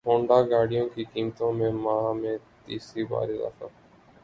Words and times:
Honda 0.05 0.37
گاڑیوں 0.41 0.87
کی 0.89 1.03
قیمتوں 1.13 1.51
میں 1.53 1.71
ماہ 1.75 2.11
میں 2.13 2.35
تیسری 2.65 3.03
بار 3.03 3.27
اضافہ 3.29 3.65